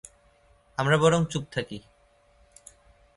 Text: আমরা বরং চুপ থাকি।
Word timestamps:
আমরা 0.77 0.95
বরং 0.97 1.21
চুপ 1.25 1.43
থাকি। 1.51 1.79